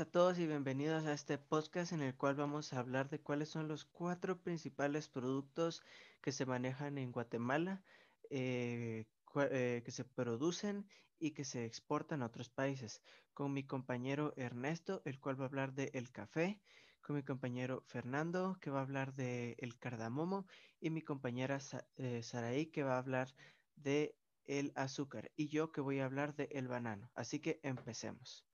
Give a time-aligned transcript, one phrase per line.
[0.00, 3.48] a todos y bienvenidos a este podcast en el cual vamos a hablar de cuáles
[3.48, 5.82] son los cuatro principales productos
[6.20, 7.82] que se manejan en Guatemala,
[8.30, 9.06] eh,
[9.50, 10.86] eh, que se producen
[11.18, 13.02] y que se exportan a otros países.
[13.34, 16.60] Con mi compañero Ernesto, el cual va a hablar de el café,
[17.00, 20.46] con mi compañero Fernando, que va a hablar de el cardamomo,
[20.78, 21.58] y mi compañera
[21.96, 23.34] eh, Saraí, que va a hablar
[23.74, 27.10] de el azúcar, y yo que voy a hablar de el banano.
[27.16, 28.47] Así que empecemos.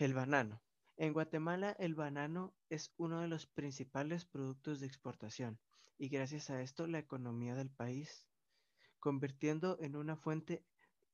[0.00, 0.62] El banano.
[0.96, 5.60] En Guatemala el banano es uno de los principales productos de exportación
[5.98, 8.26] y gracias a esto la economía del país,
[8.98, 10.64] convirtiendo en una fuente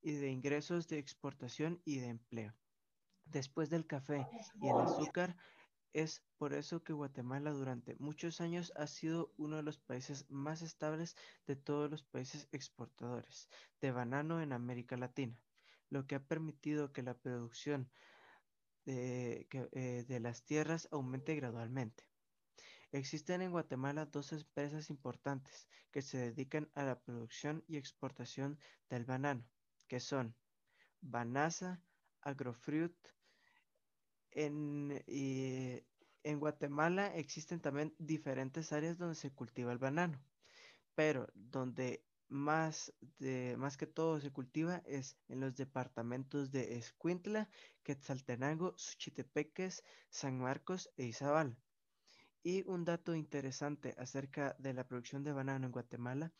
[0.02, 2.54] de ingresos de exportación y de empleo.
[3.24, 4.24] Después del café
[4.62, 5.36] y el azúcar,
[5.92, 10.62] es por eso que Guatemala durante muchos años ha sido uno de los países más
[10.62, 11.16] estables
[11.48, 13.48] de todos los países exportadores
[13.80, 15.42] de banano en América Latina,
[15.90, 17.90] lo que ha permitido que la producción
[18.86, 22.04] de, eh, de las tierras aumente gradualmente.
[22.92, 29.04] Existen en Guatemala dos empresas importantes que se dedican a la producción y exportación del
[29.04, 29.44] banano,
[29.88, 30.34] que son
[31.00, 31.82] Banasa,
[32.22, 32.96] Agrofruit.
[34.30, 40.22] En, en Guatemala existen también diferentes áreas donde se cultiva el banano,
[40.94, 47.48] pero donde más, de, más que todo se cultiva es en los departamentos de Escuintla,
[47.82, 51.56] Quetzaltenango, Suchitepeques, San Marcos e Izabal.
[52.42, 56.32] Y un dato interesante acerca de la producción de banano en Guatemala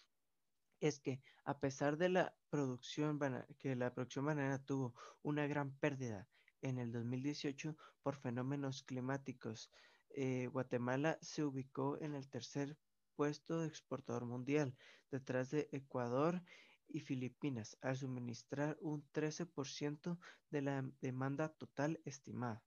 [0.80, 3.18] es que a pesar de la producción
[3.58, 6.28] que la producción banana tuvo una gran pérdida
[6.62, 9.70] en el 2018 por fenómenos climáticos,
[10.10, 12.76] eh, Guatemala se ubicó en el tercer
[13.16, 14.76] puesto de exportador mundial,
[15.10, 16.42] detrás de Ecuador
[16.88, 20.18] y Filipinas, al suministrar un 13%
[20.50, 22.62] de la demanda total estimada.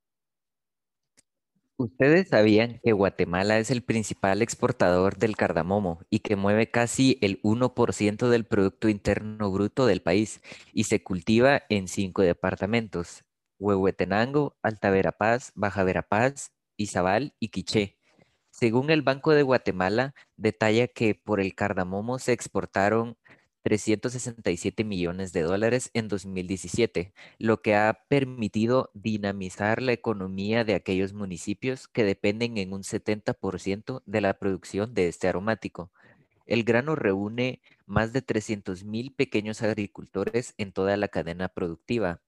[1.78, 7.42] ¿Ustedes sabían que Guatemala es el principal exportador del cardamomo y que mueve casi el
[7.42, 10.42] 1% del Producto Interno Bruto del país
[10.74, 13.24] y se cultiva en cinco departamentos,
[13.60, 17.99] Huehuetenango, Alta Verapaz, Baja Verapaz, Izabal y Quiché?
[18.60, 23.16] Según el Banco de Guatemala, detalla que por el cardamomo se exportaron
[23.62, 31.14] 367 millones de dólares en 2017, lo que ha permitido dinamizar la economía de aquellos
[31.14, 35.94] municipios que dependen en un 70% de la producción de este aromático.
[36.46, 42.20] El grano reúne más de 300 mil pequeños agricultores en toda la cadena productiva,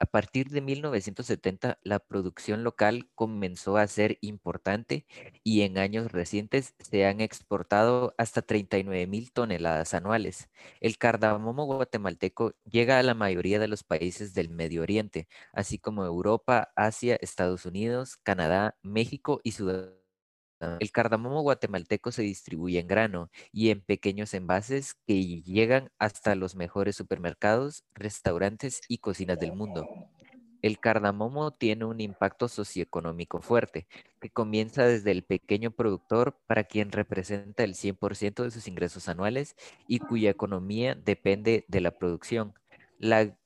[0.00, 5.06] a partir de 1970, la producción local comenzó a ser importante
[5.44, 10.48] y en años recientes se han exportado hasta 39 mil toneladas anuales.
[10.80, 16.04] El cardamomo guatemalteco llega a la mayoría de los países del Medio Oriente, así como
[16.04, 20.07] Europa, Asia, Estados Unidos, Canadá, México y Sudamérica.
[20.78, 26.54] El cardamomo guatemalteco se distribuye en grano y en pequeños envases que llegan hasta los
[26.56, 29.90] mejores supermercados, restaurantes y cocinas del mundo.
[30.62, 33.86] El cardamomo tiene un impacto socioeconómico fuerte,
[34.20, 39.56] que comienza desde el pequeño productor para quien representa el 100% de sus ingresos anuales
[39.86, 42.54] y cuya economía depende de la producción.
[42.98, 43.37] La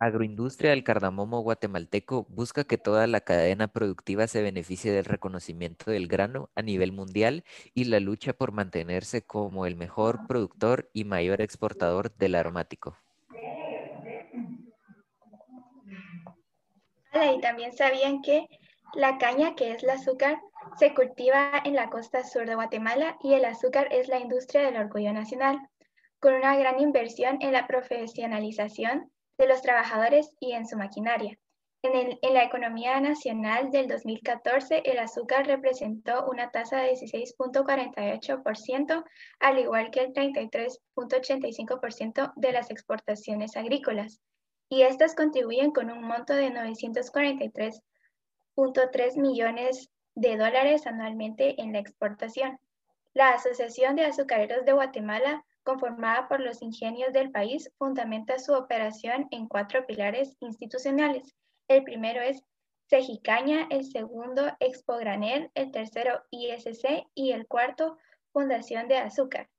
[0.00, 6.06] Agroindustria del cardamomo guatemalteco busca que toda la cadena productiva se beneficie del reconocimiento del
[6.06, 7.42] grano a nivel mundial
[7.74, 12.96] y la lucha por mantenerse como el mejor productor y mayor exportador del aromático.
[17.34, 18.46] y también sabían que
[18.94, 20.38] la caña, que es el azúcar,
[20.78, 24.76] se cultiva en la costa sur de Guatemala y el azúcar es la industria del
[24.76, 25.58] orgullo nacional,
[26.20, 31.38] con una gran inversión en la profesionalización de los trabajadores y en su maquinaria.
[31.80, 39.04] En, la economía nacional del 2014, el azúcar representó una tasa de 16.48%,
[39.38, 44.20] al igual que el 33.85% de las exportaciones agrícolas,
[44.68, 52.58] y estas contribuyen con un monto de 943.3 millones de dólares anualmente en la exportación.
[53.14, 59.28] La Asociación de Azucareros de Guatemala conformada por los ingenios del país, fundamenta su operación
[59.30, 61.36] en cuatro pilares institucionales.
[61.68, 62.42] El primero es
[62.88, 67.98] Cejicaña, el segundo Expo Granel, el tercero ISC y el cuarto
[68.32, 69.50] Fundación de Azúcar.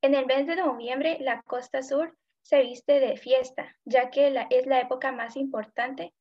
[0.00, 4.66] En el mes de noviembre, la costa sur se viste de fiesta, ya que es
[4.66, 6.14] la época más importante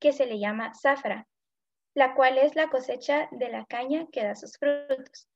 [0.00, 1.28] que se le llama zafra,
[1.94, 5.28] la cual es la cosecha de la caña que da sus frutos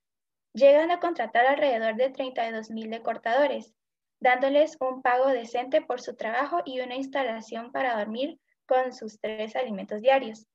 [0.55, 3.73] llegan a contratar alrededor de 32 mil decortadores,
[4.20, 9.56] dándoles un pago decente por su trabajo y una instalación para dormir con sus tres
[9.56, 10.47] alimentos diarios.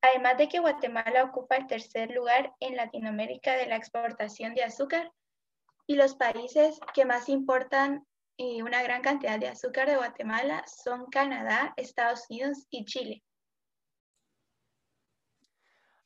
[0.00, 5.12] Además de que Guatemala ocupa el tercer lugar en Latinoamérica de la exportación de azúcar
[5.86, 8.04] y los países que más importan
[8.62, 13.22] una gran cantidad de azúcar de Guatemala son Canadá, Estados Unidos y Chile.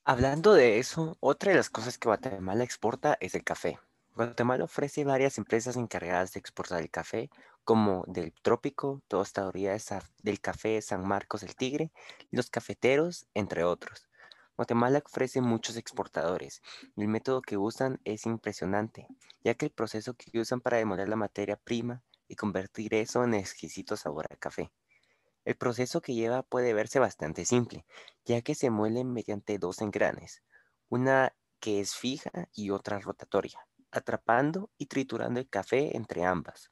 [0.09, 3.77] Hablando de eso, otra de las cosas que Guatemala exporta es el café.
[4.15, 7.29] Guatemala ofrece varias empresas encargadas de exportar el café,
[7.65, 9.75] como del Trópico, Tostaduría
[10.23, 11.91] del Café San Marcos el Tigre,
[12.31, 14.07] los cafeteros, entre otros.
[14.55, 16.61] Guatemala ofrece muchos exportadores
[16.95, 19.07] y el método que usan es impresionante,
[19.43, 23.33] ya que el proceso que usan para demoler la materia prima y convertir eso en
[23.33, 24.71] exquisito sabor a café.
[25.47, 27.85] El proceso que lleva puede verse bastante simple,
[28.25, 30.43] ya que se muelen mediante dos engranes,
[30.89, 36.69] una que es fija y otra rotatoria, atrapando y triturando el café entre ambas.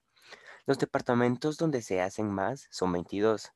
[0.65, 3.53] Los departamentos donde se hacen más son 22,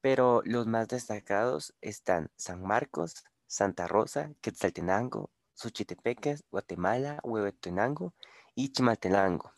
[0.00, 8.14] pero los más destacados están San Marcos, Santa Rosa, Quetzaltenango, Xochitepecas, Guatemala, Huehuetenango
[8.56, 9.52] y Chimaltenango.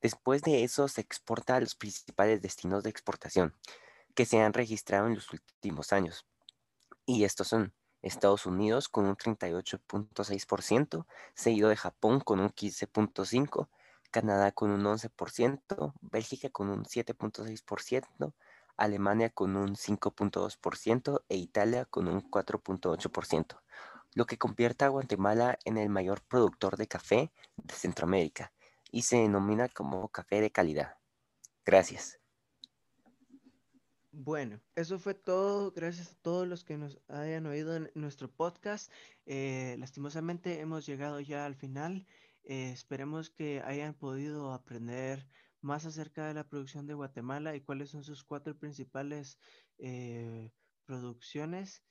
[0.00, 3.56] Después de eso se exporta a los principales destinos de exportación,
[4.14, 6.26] que se han registrado en los últimos años.
[7.06, 13.68] Y estos son Estados Unidos con un 38.6%, seguido de Japón con un 15.5%,
[14.10, 18.34] Canadá con un 11%, Bélgica con un 7.6%,
[18.76, 23.60] Alemania con un 5.2% e Italia con un 4.8%,
[24.14, 28.52] lo que convierte a Guatemala en el mayor productor de café de Centroamérica
[28.90, 30.98] y se denomina como café de calidad.
[31.64, 32.21] Gracias.
[34.14, 35.72] Bueno, eso fue todo.
[35.72, 38.92] Gracias a todos los que nos hayan oído en nuestro podcast.
[39.24, 42.06] Eh, lastimosamente hemos llegado ya al final.
[42.44, 45.26] Eh, esperemos que hayan podido aprender
[45.62, 49.38] más acerca de la producción de Guatemala y cuáles son sus cuatro principales
[49.78, 50.52] eh,
[50.84, 51.82] producciones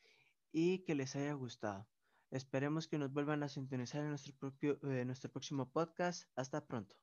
[0.51, 1.89] y que les haya gustado.
[2.29, 6.29] Esperemos que nos vuelvan a sintonizar en nuestro, propio, nuestro próximo podcast.
[6.35, 7.00] Hasta pronto.